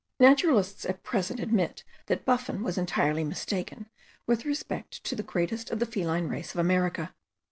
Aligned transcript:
Naturalists 0.19 0.83
at 0.85 1.03
present 1.03 1.39
admit 1.39 1.83
that 2.07 2.25
Buffon 2.25 2.63
was 2.63 2.75
entirely 2.75 3.23
mistaken 3.23 3.87
with 4.25 4.45
respect 4.45 5.03
to 5.03 5.15
the 5.15 5.21
greatest 5.21 5.69
of 5.69 5.77
the 5.77 5.85
feline 5.85 6.27
race 6.27 6.55
of 6.55 6.57
America. 6.59 7.13